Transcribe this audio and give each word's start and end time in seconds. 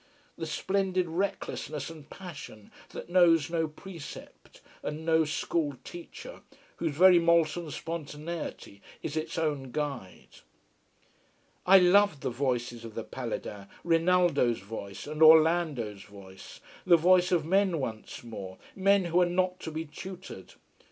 The 0.35 0.47
splendid 0.47 1.07
recklessness 1.07 1.91
and 1.91 2.09
passion 2.09 2.71
that 2.89 3.07
knows 3.11 3.51
no 3.51 3.67
precept 3.67 4.59
and 4.81 5.05
no 5.05 5.25
school 5.25 5.75
teacher, 5.83 6.41
whose 6.77 6.95
very 6.95 7.19
molten 7.19 7.69
spontaneity 7.69 8.81
is 9.03 9.15
its 9.15 9.37
own 9.37 9.69
guide. 9.71 10.37
I 11.67 11.77
loved 11.77 12.21
the 12.21 12.31
voices 12.31 12.83
of 12.83 12.95
the 12.95 13.03
Paladins 13.03 13.67
Rinaldo's 13.83 14.57
voice, 14.61 15.05
and 15.05 15.21
Orlando's 15.21 16.01
voice: 16.01 16.61
the 16.83 16.97
voice 16.97 17.31
of 17.31 17.45
men 17.45 17.79
once 17.79 18.23
more, 18.23 18.57
men 18.75 19.05
who 19.05 19.21
are 19.21 19.27
not 19.29 19.59
to 19.59 19.71
be 19.71 19.85
tutored. 19.85 20.55